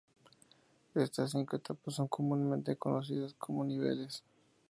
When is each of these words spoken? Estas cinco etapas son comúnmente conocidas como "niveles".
Estas 0.95 1.29
cinco 1.29 1.57
etapas 1.57 1.93
son 1.93 2.07
comúnmente 2.07 2.75
conocidas 2.75 3.35
como 3.37 3.63
"niveles". 3.63 4.23